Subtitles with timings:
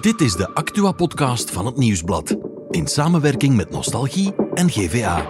[0.00, 2.36] Dit is de Actua-podcast van het Nieuwsblad.
[2.70, 5.26] In samenwerking met Nostalgie en GVA.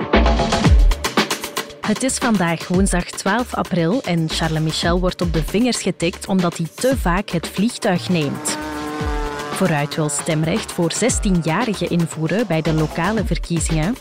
[1.81, 6.57] Het is vandaag woensdag 12 april en Charles Michel wordt op de vingers getikt omdat
[6.57, 8.59] hij te vaak het vliegtuig neemt.
[9.53, 13.97] Vooruit wil stemrecht voor 16-jarigen invoeren bij de lokale verkiezingen.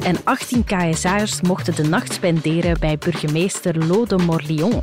[0.00, 4.82] En 18 KSA'ers mochten de nacht spenderen bij burgemeester Lode Morlion.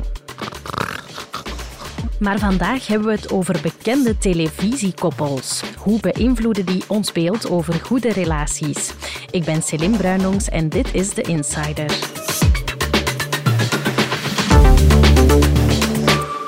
[2.20, 5.62] Maar vandaag hebben we het over bekende televisiekoppels.
[5.76, 8.92] Hoe beïnvloeden die ons beeld over goede relaties?
[9.30, 11.86] Ik ben Celine Bruinongs en dit is The Insider.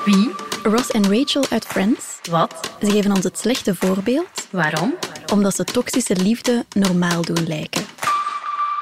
[0.05, 0.31] Wie?
[0.63, 2.19] Ross en Rachel uit Friends.
[2.29, 2.75] Wat?
[2.81, 4.93] Ze geven ons het slechte voorbeeld Waarom?
[5.33, 7.83] omdat ze toxische liefde normaal doen lijken.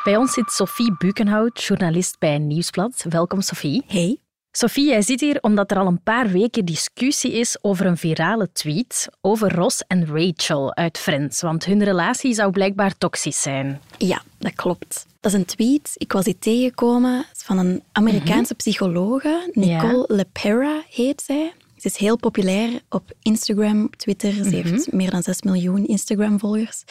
[0.03, 3.05] Bij ons zit Sophie Bukenhout, journalist bij Nieuwsblad.
[3.09, 3.83] Welkom, Sophie.
[3.87, 4.19] Hey,
[4.53, 8.51] Sophie, jij zit hier omdat er al een paar weken discussie is over een virale
[8.51, 11.41] tweet over Ross en Rachel uit Friends.
[11.41, 13.81] Want hun relatie zou blijkbaar toxisch zijn.
[13.97, 15.05] ja, dat klopt.
[15.19, 15.91] Dat is een tweet.
[15.97, 19.49] Ik was die tegengekomen van een Amerikaanse psychologe.
[19.53, 21.53] Nicole LePera heet zij.
[21.77, 24.33] Ze is heel populair op Instagram, Twitter.
[24.33, 26.83] Ze heeft meer dan 6 miljoen Instagram-volgers.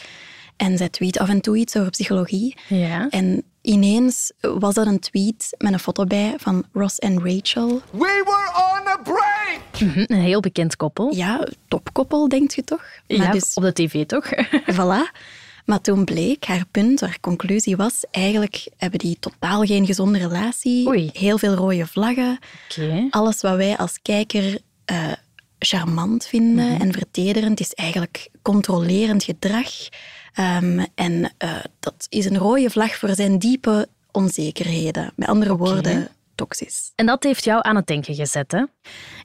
[0.61, 2.55] En zij tweet af en toe iets over psychologie.
[2.67, 3.07] Ja.
[3.09, 7.81] En ineens was dat een tweet met een foto bij van Ross en Rachel.
[7.91, 9.59] We were on a break!
[9.81, 11.15] Mhm, Een heel bekend koppel.
[11.15, 12.83] Ja, topkoppel, denkt je toch?
[13.07, 14.25] Maar Ja, dus, op de tv toch?
[14.77, 15.19] voilà.
[15.65, 20.87] Maar toen bleek, haar punt, haar conclusie was, eigenlijk hebben die totaal geen gezonde relatie.
[20.87, 21.09] Oei.
[21.13, 22.39] Heel veel rode vlaggen.
[22.69, 23.07] Oké.
[23.09, 25.11] Alles wat wij als kijker eh,
[25.59, 26.81] charmant vinden Mhm.
[26.81, 29.69] en vertederend, is eigenlijk controlerend gedrag.
[30.33, 35.11] Ehm, en eh, dat is een rode vlag voor zijn diepe onzekerheden.
[35.15, 36.91] Met andere woorden, toxisch.
[36.95, 38.63] En dat heeft jou aan het denken gezet, hè?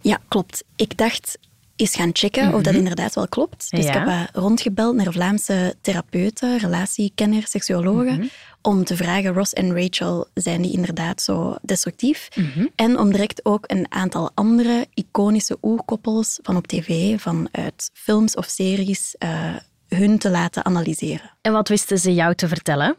[0.01, 0.65] Ja, klopt.
[0.77, 1.39] Ik dacht
[1.77, 3.71] eens gaan checken of dat inderdaad wel klopt.
[3.71, 3.89] Dus Ja.
[3.89, 8.31] ik heb eh, rondgebeld naar Vlaamse therapeuten, relatiekenners, seksuologen,
[8.63, 12.29] om te vragen, Ross en Rachel, zijn die inderdaad zo destructief?
[12.77, 18.45] En om direct ook een aantal andere iconische oerkoppels van op tv, vanuit films of
[18.47, 19.55] series, eh,
[19.89, 21.31] hun te laten analyseren.
[21.41, 22.97] En wat wisten ze jou te vertellen?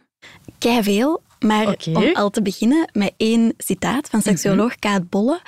[0.58, 5.42] Kei veel, maar om al te beginnen met één citaat van seksuoloog Kaat Bolle.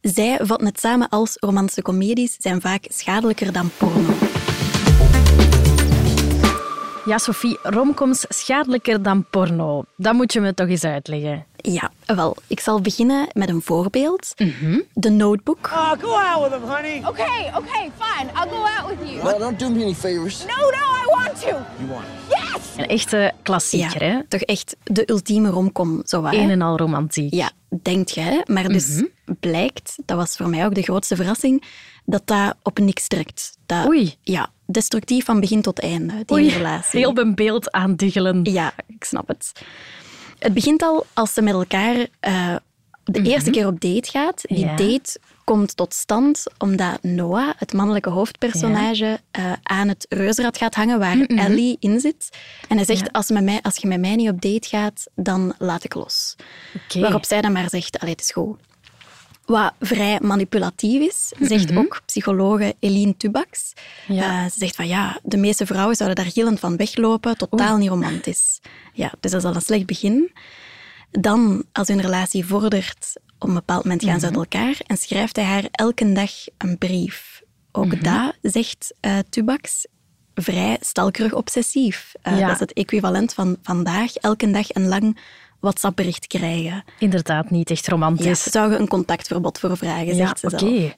[0.00, 4.39] Zij vatten het samen als romantische comedies zijn vaak schadelijker dan porno.
[7.10, 9.84] Ja, Sophie, romcoms schadelijker dan porno.
[9.96, 11.46] Dat moet je me toch eens uitleggen.
[11.56, 14.34] Ja, wel, ik zal beginnen met een voorbeeld.
[14.92, 15.70] De Notebook.
[15.72, 17.02] Oh, go out with him, honey.
[17.06, 18.30] Okay, okay, fine.
[18.30, 19.22] I'll go out with you.
[19.22, 20.44] No, don't do me any favors.
[20.44, 21.46] No, no, I want to.
[21.48, 22.38] You want it?
[22.38, 22.62] Yes!
[22.76, 24.22] Een echte klassieker, hè?
[24.28, 26.34] toch echt de ultieme romcom, zo waar.
[26.34, 27.34] Een en al romantiek.
[27.34, 27.50] Ja,
[27.82, 28.40] denkt je, hè?
[28.44, 29.04] Maar dus
[29.40, 31.64] blijkt, dat was voor mij ook de grootste verrassing,
[32.04, 33.56] dat dat op niks trekt.
[33.66, 34.14] Dat, Oei.
[34.22, 36.98] Ja, destructief van begin tot einde, die Oei, relatie.
[36.98, 38.44] heel mijn beeld aandiggelen.
[38.44, 39.52] Ja, ik snap het.
[40.38, 42.56] Het begint al als ze met elkaar eh,
[43.04, 44.40] de eerste keer op date gaat.
[44.42, 44.76] Die Ja.
[44.76, 50.98] date komt tot stand omdat Noah, het mannelijke hoofdpersonage, eh, aan het reuzenrad gaat hangen
[50.98, 52.28] waar Ellie in zit.
[52.68, 55.54] En hij zegt, als, met mij, als je met mij niet op date gaat, dan
[55.58, 56.36] laat ik los.
[56.84, 57.00] Oké.
[57.00, 58.58] Waarop zij dan maar zegt, allee, het is goed.
[59.50, 63.72] Wat vrij manipulatief is, zegt ook psychologe Eline Tubax.
[64.06, 64.44] Ja.
[64.44, 67.88] Eh, ze zegt van ja, de meeste vrouwen zouden daar gillend van weglopen, totaal niet
[67.88, 68.60] romantisch.
[68.92, 70.32] Ja, dus dat is al een slecht begin.
[71.10, 75.36] Dan, als hun relatie vordert, op een bepaald moment gaan ze uit elkaar en schrijft
[75.36, 77.42] hij haar elke dag een brief.
[77.72, 79.86] Ook dat, zegt eh Tubax,
[80.34, 82.12] vrij stalkerig obsessief.
[82.22, 82.46] Eh, Ja.
[82.46, 85.18] Dat is het equivalent van vandaag elke dag een lang
[85.60, 86.84] WhatsApp-bericht krijgen.
[86.98, 88.42] Inderdaad, niet echt Ja, romantisch.
[88.42, 90.94] ze zouden een contactverbod voor vragen, Ja, zegt ze oké.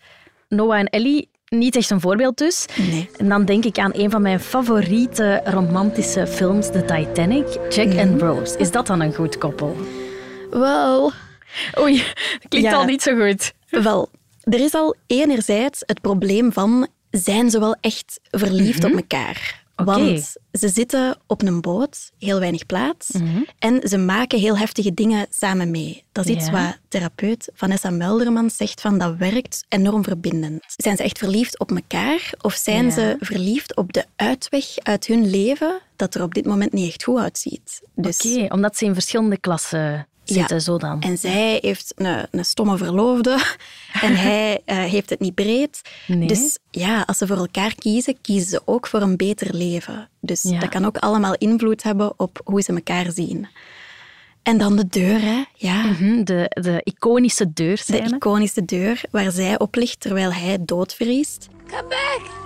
[0.49, 2.67] Noah en Ellie, niet echt een voorbeeld dus.
[2.77, 3.09] Nee.
[3.17, 8.21] En dan denk ik aan een van mijn favoriete romantische films, The Titanic, Jack and
[8.21, 8.59] Rose.
[8.59, 9.77] Is dat dan een goed koppel?
[10.51, 11.13] Wel,
[11.81, 12.05] Oei,
[12.49, 12.77] klinkt Ja.
[12.77, 13.53] al niet zo goed.
[13.71, 14.09] wel,
[14.43, 19.62] er is al enerzijds het probleem van, zijn ze wel echt verliefd op elkaar?
[19.85, 23.11] Want ze zitten op een boot, heel weinig plaats,
[23.59, 26.05] en ze maken heel heftige dingen samen mee.
[26.13, 30.65] Dat is iets wat therapeut Vanessa Melderman zegt van dat werkt enorm verbindend.
[30.77, 35.31] Zijn ze echt verliefd op elkaar of zijn ze verliefd op de uitweg uit hun
[35.31, 37.83] leven dat er op dit moment niet echt goed uitziet?
[37.95, 40.63] Dus Oké, omdat ze in verschillende klassen zitten, Ja.
[40.63, 41.01] zo dan.
[41.01, 43.31] En zij heeft een, een stomme verloofde
[44.07, 45.81] en hij eh, heeft het niet breed.
[46.07, 46.29] Nee.
[46.29, 50.09] Dus ja, als ze voor elkaar kiezen, kiezen ze ook voor een beter leven.
[50.21, 50.59] Dus Ja.
[50.61, 53.47] dat kan ook allemaal invloed hebben op hoe ze elkaar zien.
[54.43, 55.43] En dan de deur, hè.
[55.55, 58.15] Ja, Mhm, de, de iconische de deurscène.
[58.17, 61.49] iconische deur waar zij op ligt terwijl hij doodvriest.
[61.67, 62.41] Come back!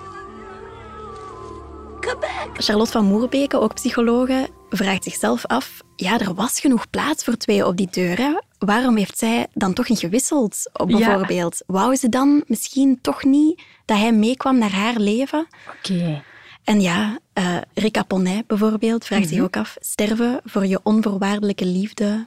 [2.55, 5.81] Charlotte van Moerbeke, ook psychologe, vraagt zichzelf af...
[5.97, 8.17] Ja, er was genoeg plaats voor twee op die deur.
[8.19, 8.33] Hè?
[8.59, 10.97] Waarom heeft zij dan toch niet gewisseld, op Ja.
[10.97, 11.63] bijvoorbeeld?
[11.67, 15.47] Wou ze dan misschien toch niet dat hij meekwam naar haar leven?
[15.79, 16.23] Oké.
[16.65, 19.33] En ja, eh Rika Ponnet bijvoorbeeld vraagt Mhm.
[19.35, 19.77] zich ook af...
[19.81, 22.27] Sterven voor je onvoorwaardelijke liefde?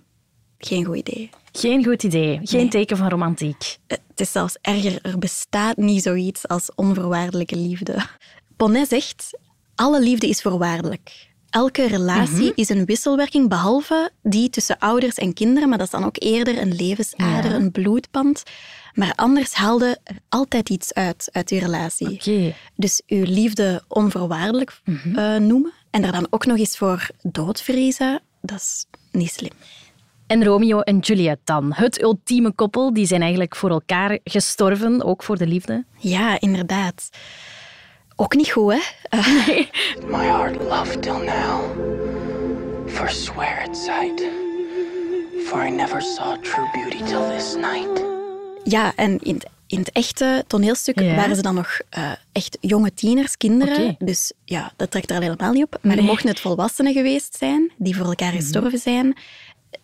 [0.57, 1.29] Geen goed idee.
[1.51, 2.39] Geen goed idee.
[2.43, 2.69] Geen Nee.
[2.69, 3.77] teken van romantiek.
[3.87, 7.95] Eh, Het is zelfs erger, er bestaat niet zoiets als onvoorwaardelijke liefde.
[8.57, 9.37] Ponnet zegt,
[9.75, 11.27] alle liefde is voorwaardelijk.
[11.49, 12.51] Elke relatie Mhm.
[12.55, 16.57] is een wisselwerking, behalve die tussen ouders en kinderen, maar dat is dan ook eerder
[16.61, 17.55] een levensader, Ja.
[17.55, 18.43] een bloedband.
[18.93, 22.53] Maar anders haalde er altijd iets uit, uit uw relatie.
[22.75, 25.15] Dus uw liefde onvoorwaardelijk Mhm.
[25.19, 29.51] eh, noemen en er dan ook nog eens voor doodvriezen, dat is niet slim.
[30.27, 31.73] En Romeo en Juliet dan.
[31.73, 32.93] Het ultieme koppel.
[32.93, 35.85] Die zijn eigenlijk voor elkaar gestorven, ook voor de liefde.
[35.97, 37.09] Ja, inderdaad.
[38.21, 38.79] Ook niet goed, hè?
[39.09, 39.27] Eh,
[40.07, 41.61] My heart loved till now.
[42.87, 44.23] Forswear its sight.
[45.45, 48.03] For I never saw true beauty till this night.
[48.63, 51.15] Ja, en in het, in het echte toneelstuk Ja.
[51.15, 53.95] waren ze dan nog eh, echt jonge tieners, kinderen.
[53.99, 55.77] Dus ja, dat trekt er al helemaal niet op.
[55.81, 56.05] Maar Nee.
[56.05, 59.17] mochten het volwassenen geweest zijn, die voor elkaar gestorven zijn,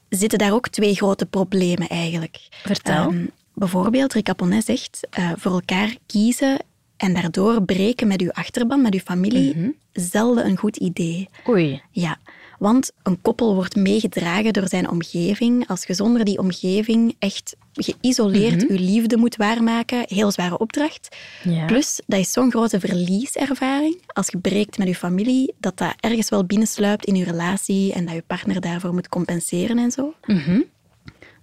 [0.09, 2.37] zitten daar ook twee grote problemen eigenlijk.
[2.63, 2.95] Vertel.
[3.09, 6.57] Ehm, bijvoorbeeld, Rika Ponnet zegt, eh, voor elkaar kiezen
[6.97, 11.29] en daardoor breken met uw achterban, met uw familie, zelden een goed idee.
[11.47, 11.81] Oei.
[11.91, 12.17] Ja,
[12.59, 15.67] want een koppel wordt meegedragen door zijn omgeving.
[15.67, 21.15] Als je zonder die omgeving echt geïsoleerd je liefde moet waarmaken, heel zware opdracht.
[21.43, 21.65] Ja.
[21.65, 24.01] Plus, dat is zo'n grote verlieservaring.
[24.07, 28.05] Als je breekt met je familie, dat dat ergens wel binnensluipt in je relatie en
[28.05, 30.13] dat je partner daarvoor moet compenseren en zo.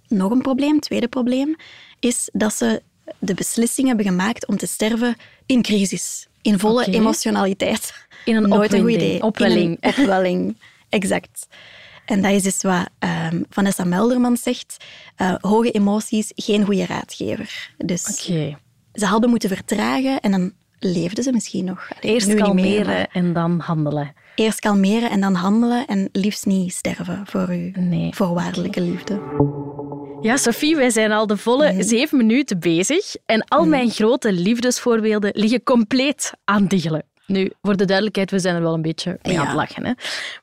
[0.07, 1.55] Nog een probleem, tweede probleem,
[1.99, 2.81] is dat ze
[3.19, 5.15] de beslissing hebben gemaakt om te sterven
[5.45, 6.27] in crisis.
[6.41, 7.93] In volle emotionaliteit.
[8.25, 9.21] In een Nooit een goed idee.
[9.23, 9.77] opwelling.
[9.81, 10.57] In een opwelling,
[10.89, 11.47] exact.
[12.05, 14.77] En dat is dus wat ehm, Vanessa Melderman zegt.
[15.15, 17.71] eh, hoge emoties, geen goede raadgever.
[17.77, 18.03] Dus
[18.93, 21.87] ze hadden moeten vertragen en dan leefden ze misschien nog.
[22.01, 24.13] Allee, Eerst meer, kalmeren en dan handelen.
[24.35, 28.13] eerst kalmeren en dan handelen en liefst niet sterven voor uw Nee.
[28.15, 29.21] voorwaardelijke liefde.
[30.23, 33.15] Ja, Sophie, wij zijn al de volle zeven minuten bezig.
[33.25, 37.03] En al mijn grote liefdesvoorbeelden liggen compleet aan diggelen.
[37.27, 39.85] Nu, voor de duidelijkheid, we zijn er wel een beetje mee aan het lachen.
[39.85, 39.91] Hè?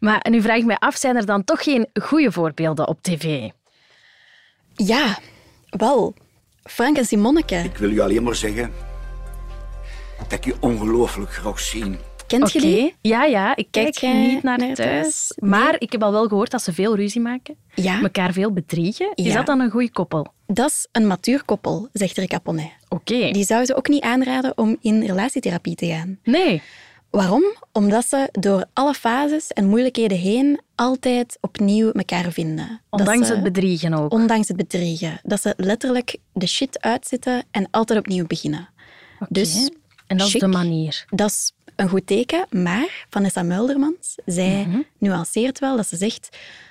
[0.01, 3.49] Maar nu vraag ik mij af, zijn er dan toch geen goede voorbeelden op tv?
[4.75, 5.19] Ja,
[5.71, 6.15] wel.
[6.63, 8.73] Frank en Simonneke, Ik wil je alleen maar zeggen
[10.19, 11.99] dat ik je ongelooflijk graag zie.
[12.39, 12.95] Kent je die?
[13.01, 14.77] Ja, ja, ik kijk niet naar, naar thuis.
[14.77, 15.33] thuis?
[15.39, 17.55] Maar ik heb al wel gehoord dat ze veel ruzie maken.
[17.75, 18.01] Ja.
[18.03, 19.13] Elkaar veel bedriegen.
[19.15, 19.35] Is Ja.
[19.35, 20.27] dat dan een goede koppel?
[20.47, 22.71] Dat is een matuur koppel, zegt Rika Ponnet.
[22.89, 23.31] Oké.
[23.31, 26.19] Die zou ze ook niet aanraden om in relatietherapie te gaan.
[26.25, 26.63] Nee.
[27.11, 27.43] Waarom?
[27.73, 32.81] Omdat ze door alle fases en moeilijkheden heen altijd opnieuw elkaar vinden.
[32.91, 34.13] Ondanks ze- het bedriegen ook.
[34.13, 35.21] Ondanks het bedriegen.
[35.23, 38.69] Dat ze letterlijk de shit uitzitten en altijd opnieuw beginnen.
[39.29, 39.69] Dus
[40.07, 41.05] en dat is de manier.
[41.09, 44.81] Dat is een goed teken, maar Vanessa Muldermans, zij Mhm.
[44.99, 46.29] nuanceert wel dat ze zegt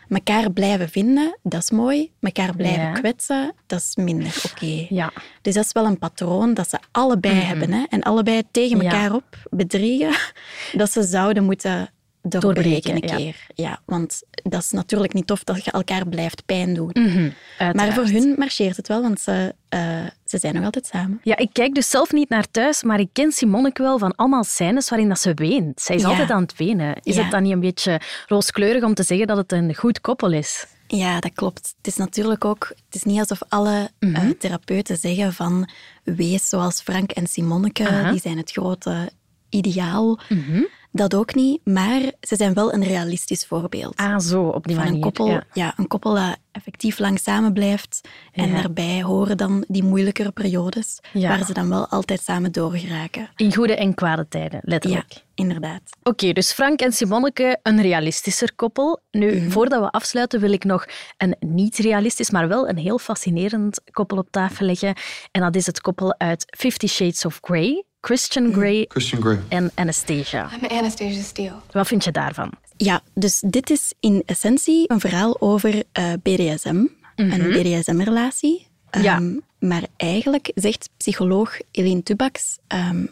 [0.10, 2.12] elkaar blijven vinden, dat is mooi.
[2.20, 2.92] Elkaar blijven Ja.
[2.92, 4.86] kwetsen, dat is minder oké.
[4.90, 5.12] Ja.
[5.42, 7.72] Dus dat is wel een patroon dat ze allebei hebben.
[7.74, 7.84] Hè?
[7.90, 8.86] En allebei tegen Mhm.
[8.86, 8.92] Ja.
[8.92, 10.16] elkaar op bedriegen.
[10.82, 11.90] Dat ze zouden moeten
[12.22, 13.48] doorbreken een Doorbreken, keer.
[13.66, 13.80] Ja.
[13.86, 16.90] want dat is natuurlijk niet tof dat je elkaar blijft pijn doen.
[16.94, 17.30] Mhm,
[17.76, 21.19] maar voor hun marcheert het wel, want ze, eh, ze zijn nog altijd samen.
[21.24, 24.44] Ja, ik kijk dus zelf niet naar thuis, maar ik ken Simonneke wel van allemaal
[24.44, 25.81] scènes waarin dat ze weent.
[25.81, 26.07] Zij is Ja.
[26.07, 26.95] altijd aan het wenen.
[27.04, 27.21] Is Ja.
[27.21, 30.66] het dan niet een beetje rooskleurig om te zeggen dat het een goed koppel is?
[30.88, 31.74] Ja, dat klopt.
[31.78, 32.68] Het is natuurlijk ook...
[32.68, 35.69] Het is niet alsof alle eh, therapeuten zeggen van
[36.04, 39.09] wees zoals Frank en Simonneke, die zijn het grote
[39.50, 40.19] ideaal.
[40.30, 40.62] Mhm.
[40.92, 43.96] Dat ook niet, maar ze zijn wel een realistisch voorbeeld.
[43.98, 44.98] Ah, zo, op die van manier.
[44.98, 45.44] een koppel, ja.
[45.54, 45.74] ja.
[45.78, 48.02] een koppel dat effectief lang samen blijft.
[48.31, 48.54] En Ja.
[48.62, 51.30] daarbij horen dan die moeilijkere periodes, Ja.
[51.30, 53.30] waar ze dan wel altijd samen doorgeraken.
[53.36, 55.24] In goede en kwade tijden, Ja, letterlijk.
[55.36, 55.81] inderdaad.
[56.04, 59.00] Oké, dus Frank en Simonneke, een realistischer koppel.
[59.12, 59.50] Nu, Mhm.
[59.50, 60.86] voordat we afsluiten, wil ik nog
[61.18, 64.94] een niet-realistisch, maar wel een heel fascinerend koppel op tafel leggen.
[65.31, 68.54] En dat is het koppel uit Fifty Shades of Grey, Christian.
[68.54, 69.40] Grey Christian Grey.
[69.50, 70.50] en Anastasia.
[70.62, 71.56] I'm Anastasia Steele.
[71.72, 72.52] Wat vind je daarvan?
[72.78, 78.68] Ja, dus dit is in essentie een verhaal over eh, BDSM, een BDSM-relatie.
[78.92, 79.04] Mhm.
[79.04, 79.16] Ja.
[79.16, 83.06] Ehm, maar eigenlijk, zegt psycholoog Eline Tubax, ehm,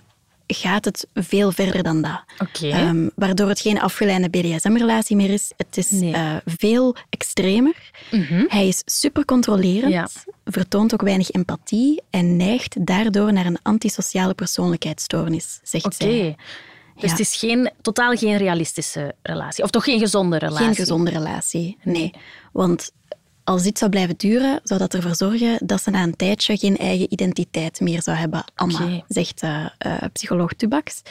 [0.48, 2.24] gaat het veel verder dan dat.
[2.40, 2.68] Oké.
[2.68, 5.52] Ehm, waardoor het geen afgeleide BDSM-relatie meer is.
[5.58, 6.10] Het is Nee.
[6.12, 6.20] Mhm.
[6.20, 7.76] eh, veel extremer.
[8.48, 10.08] Hij is super controlerend, Ja.
[10.46, 15.96] vertoont ook weinig empathie en neigt daardoor naar een antisociale persoonlijkheidsstoornis, zegt Oké.
[15.98, 16.36] zij.
[16.96, 17.10] Dus Ja.
[17.10, 19.64] het is geen, totaal geen realistische relatie.
[19.64, 20.66] Of toch geen gezonde relatie.
[20.66, 22.12] Geen gezonde relatie, nee.
[22.52, 22.92] Want
[23.48, 26.78] als dit zou blijven duren, zou dat ervoor zorgen dat ze na een tijdje geen
[26.78, 28.44] eigen identiteit meer zou hebben.
[28.56, 29.66] Anna, zegt eh,
[30.14, 31.02] psycholoog Tubax.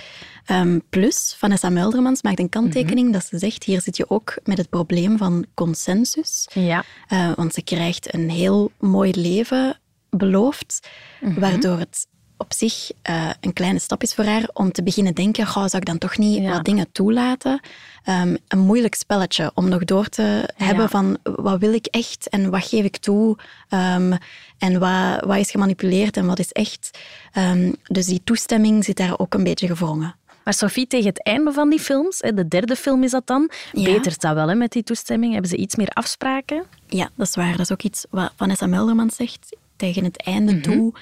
[0.44, 4.58] Ehm, plus, Vanessa Muldermans maakt een kanttekening dat ze zegt, hier zit je ook met
[4.58, 6.48] het probleem van consensus.
[6.54, 6.84] Ja.
[7.08, 10.88] Eh, want ze krijgt een heel mooi leven beloofd,
[11.20, 15.46] waardoor het op zich eh, een kleine stap is voor haar om te beginnen denken,
[15.46, 16.50] goh, zou ik dan toch niet Ja.
[16.50, 17.60] wat dingen toelaten?
[18.04, 22.50] Ehm, een moeilijk spelletje om nog door te hebben van wat wil ik echt en
[22.50, 23.36] wat geef ik toe
[23.68, 24.12] Ehm,
[24.58, 26.98] en wat, wat is gemanipuleerd en wat is echt.
[27.32, 30.14] Ehm, dus die toestemming zit daar ook een beetje gevrongen.
[30.44, 33.84] Maar Sophie, tegen het einde van die films, de derde film is dat dan, Ja.
[33.92, 35.32] betert dat wel hè, met die toestemming?
[35.32, 36.64] Hebben ze iets meer afspraken?
[36.86, 37.50] Ja, dat is waar.
[37.50, 39.56] Dat is ook iets wat Vanessa Melderman zegt.
[39.76, 40.92] Tegen het einde toe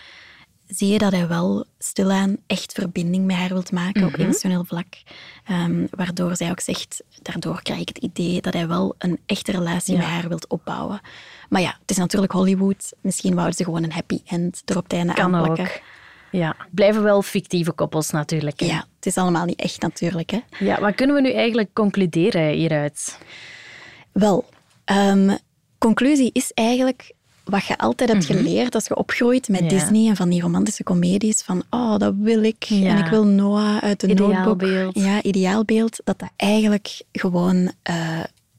[0.66, 4.87] zie je dat hij wel stilaan echt verbinding met haar wilt maken op emotioneel vlak.
[5.44, 9.52] Ehm, waardoor zij ook zegt, daardoor krijg ik het idee dat hij wel een echte
[9.52, 11.00] relatie met haar wilt opbouwen.
[11.49, 12.92] Maar ja, het is natuurlijk Hollywood.
[13.00, 15.64] Misschien wouden ze gewoon een happy end erop het einde Kan aanplakken.
[15.64, 15.80] ook.
[16.30, 18.61] Ja, blijven wel fictieve koppels natuurlijk.
[18.61, 18.66] hè.
[18.66, 20.30] Ja, het is allemaal niet echt natuurlijk.
[20.30, 20.40] Hè.
[20.59, 20.80] ja.
[20.80, 23.18] Wat kunnen we nu eigenlijk concluderen hieruit?
[24.12, 24.49] Wel,
[24.85, 25.37] ehm,
[25.78, 27.12] conclusie is eigenlijk
[27.44, 29.70] wat je altijd hebt geleerd als je opgroeit met Mhm.
[29.74, 29.78] Ja.
[29.78, 31.42] Disney en van die romantische comedies.
[31.42, 32.64] Van, oh, dat wil ik.
[32.64, 32.88] Ja.
[32.88, 34.62] En ik wil Noah uit de notebook.
[34.62, 34.94] Ideaalbeeld.
[34.94, 36.00] Ja, ideaalbeeld.
[36.04, 37.96] Dat dat eigenlijk gewoon eh,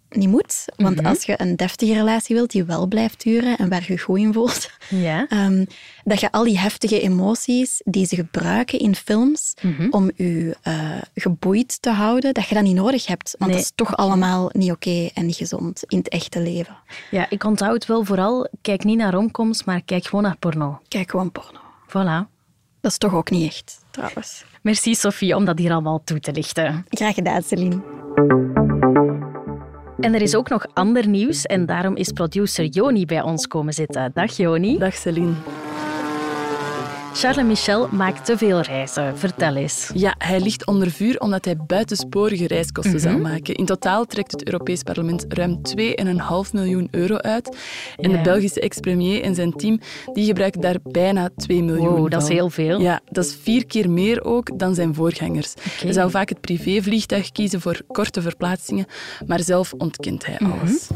[0.10, 0.66] niet moet.
[0.76, 1.06] Want Mhm.
[1.06, 4.34] als je een deftige relatie wilt die wel blijft duren en waar je goed in
[4.34, 5.26] voelt, Ja.
[5.30, 5.66] Ehm,
[6.04, 9.88] dat je al die heftige emoties die ze gebruiken in films Mhm.
[9.90, 13.36] om je eh, geboeid te houden, dat je dat niet nodig hebt.
[13.38, 16.76] Want Nee, dat is toch allemaal niet oké en niet gezond in het echte leven.
[17.12, 20.80] ja, ik onthoud wel vooral, kijk niet naar romcoms, maar kijk gewoon naar porno.
[20.88, 21.60] Kijk gewoon porno.
[21.90, 22.28] Voilà.
[22.82, 24.44] Dat is toch ook niet echt, trouwens.
[24.62, 26.86] Merci Sophie om dat hier allemaal toe te lichten.
[26.90, 28.75] Graag gedaan, Celine.
[30.06, 33.74] En er is ook nog ander nieuws en daarom is producer Joni bij ons komen
[33.74, 34.12] zitten.
[34.14, 34.78] Dag Joni.
[34.78, 35.34] Dag Celine.
[37.18, 39.18] Charles Michel maakt te veel reizen.
[39.18, 39.92] Vertel eens.
[39.94, 43.56] Ja, hij ligt onder vuur omdat hij buitensporige reiskosten zal maken.
[43.56, 47.58] In totaal trekt het Europees Parlement ruim 2,5 miljoen euro uit.
[47.98, 48.18] En Ja.
[48.18, 49.80] de Belgische ex-premier en zijn team
[50.14, 52.80] die gebruiken daar bijna 2 miljoen Wow, dat is heel veel.
[52.80, 55.54] Ja, dat is vier keer meer ook dan zijn voorgangers.
[55.82, 58.86] Hij zou vaak het privévliegtuig kiezen voor korte verplaatsingen,
[59.28, 60.52] maar zelf ontkent hij Mhm.
[60.52, 60.88] alles.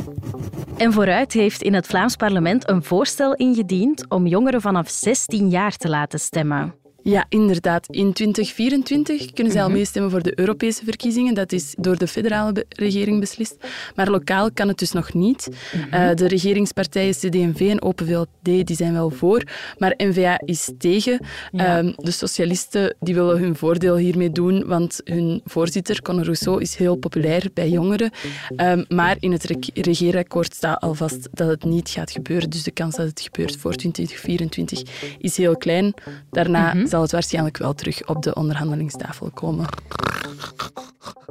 [0.77, 5.75] En vooruit heeft in het Vlaams parlement een voorstel ingediend om jongeren vanaf 16 jaar
[5.77, 6.73] te laten about this demo.
[7.03, 7.85] Ja, inderdaad.
[7.89, 9.77] In 2024 kunnen zij al Mhm.
[9.77, 11.33] meestemmen voor de Europese verkiezingen.
[11.33, 13.57] Dat is door de federale be- regering beslist.
[13.95, 15.47] Maar lokaal kan het dus nog niet.
[15.73, 15.93] Mhm.
[15.93, 18.27] Eh, de regeringspartijen CD&V en Open VLD
[18.67, 19.43] die zijn wel voor,
[19.77, 21.19] maar N-VA is tegen.
[21.51, 26.75] Ehm, de socialisten die willen hun voordeel hiermee doen, want hun voorzitter, Conor Rousseau, is
[26.75, 28.11] heel populair bij jongeren.
[28.55, 32.49] Ehm, maar in het reg- regeerakkoord staat al vast dat het niet gaat gebeuren.
[32.49, 34.81] Dus de kans dat het gebeurt voor 2024
[35.19, 35.93] is heel klein.
[36.31, 39.65] Daarna zal het waarschijnlijk wel terug op de onderhandelingstafel komen.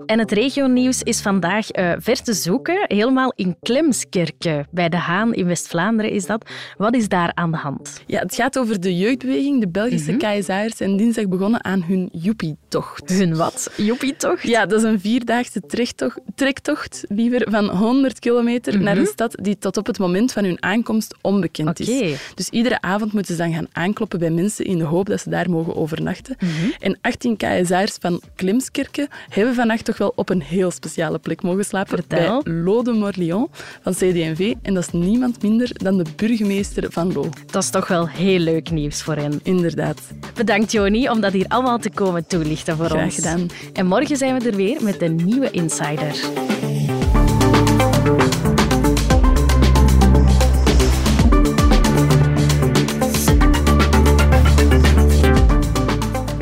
[0.09, 4.67] En het regionieuws is vandaag eh, ver te zoeken, helemaal in Klemskerke.
[4.71, 6.51] Bij De Haan in West-Vlaanderen is dat.
[6.77, 8.03] Wat is daar aan de hand?
[8.07, 9.61] Ja, het gaat over de jeugdbeweging.
[9.61, 13.09] De Belgische KSA'ers zijn dinsdag begonnen aan hun Joepie-tocht.
[13.09, 13.71] Hun wat?
[13.77, 14.43] Joepie toch?
[14.43, 19.59] Ja, dat is een vierdaagse trektocht, trektocht liever, van 100 kilometer naar een stad die
[19.59, 21.91] tot op het moment van hun aankomst onbekend Oké.
[21.91, 22.33] is.
[22.35, 25.31] Dus iedere avond moeten ze dan gaan aankloppen bij mensen in de hoop dat ze
[25.31, 26.37] daar mogen overnachten.
[26.79, 31.65] En 18 KSA'ers van Klemskerke hebben vannacht toch wel op een heel speciale plek mogen
[31.65, 31.99] slapen.
[31.99, 32.43] Vertel.
[32.43, 33.49] Bij Lode Morlion
[33.83, 34.55] van CD&V.
[34.63, 37.29] En dat is niemand minder dan de burgemeester van Lo.
[37.51, 39.41] Dat is toch wel heel leuk nieuws voor hen.
[39.43, 40.01] Inderdaad.
[40.35, 43.15] Bedankt Joni om dat hier allemaal te komen toelichten voor Graag ons.
[43.15, 43.47] gedaan.
[43.73, 46.17] En morgen zijn we er weer met een nieuwe Insider.